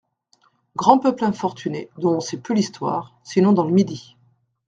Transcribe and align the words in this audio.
Grand 0.75 0.97
peuple 0.97 1.25
infortuné, 1.25 1.91
dont 1.99 2.15
on 2.15 2.19
sait 2.21 2.39
peu 2.41 2.55
l'histoire, 2.55 3.13
sinon 3.23 3.51
dans 3.53 3.65
le 3.67 3.71
Midi. 3.71 4.15